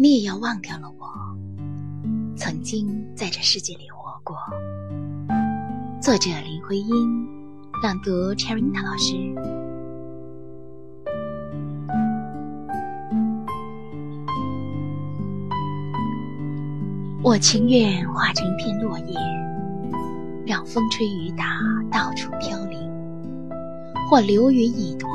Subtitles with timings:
[0.00, 1.08] 你也要忘掉了我
[2.36, 4.36] 曾经在这世界里活过。
[6.00, 7.26] 作者林徽因，
[7.82, 9.16] 朗读 Cherita 老师。
[17.24, 19.16] 我情愿化成一片落叶，
[20.46, 21.44] 让风吹雨打，
[21.90, 22.88] 到处飘零；
[24.08, 25.08] 或流云一朵，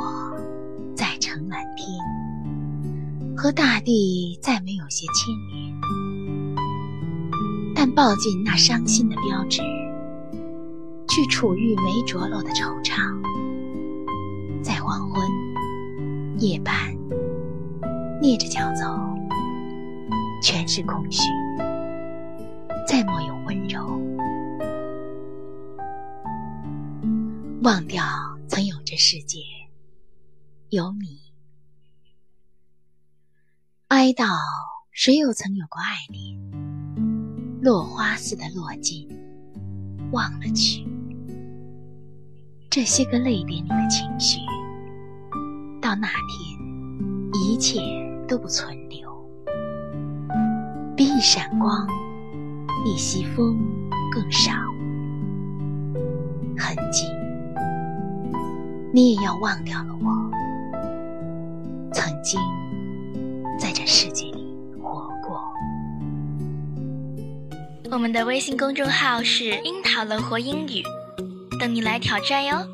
[0.94, 1.88] 再成蓝天，
[3.44, 5.76] 和大地再没有些牵连。
[7.76, 9.62] 但抱紧那伤心的标志，
[11.10, 13.02] 去储郁没着落的惆怅，
[14.64, 15.30] 在黄昏
[16.40, 16.96] 夜半，
[18.22, 18.86] 蹑着脚走，
[20.42, 21.24] 全是空虚。
[22.88, 24.00] 再莫有温柔，
[27.62, 28.06] 忘掉
[28.48, 29.40] 曾有这世界，
[30.70, 31.33] 有你。
[34.04, 34.26] 哀悼
[34.92, 36.38] 谁又曾有过爱恋？
[37.62, 39.08] 落花似的落尽，
[40.12, 40.86] 忘了去。
[42.70, 44.40] 这些个泪点里的情绪，
[45.82, 47.80] 到那天，一切
[48.28, 49.10] 都不存留，
[50.98, 51.88] 比一闪光。
[52.86, 53.58] 一息风
[54.12, 54.52] 更少
[56.58, 57.06] 痕迹，
[58.94, 60.30] 你也要忘掉了我
[61.94, 62.38] 曾经
[63.86, 64.44] 世界里
[64.82, 65.42] 活过。
[67.92, 70.84] 我们的微信公众号是“樱桃乐活英语”，
[71.60, 72.73] 等你来挑战哟。